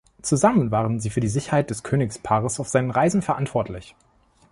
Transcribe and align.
Zusammen 0.23 0.71
waren 0.71 0.99
sie 0.99 1.11
für 1.11 1.19
die 1.19 1.27
Sicherheit 1.27 1.69
des 1.69 1.83
Königspaares 1.83 2.59
auf 2.59 2.67
seinen 2.69 2.89
Reisen 2.89 3.21
verantwortlich. 3.21 3.93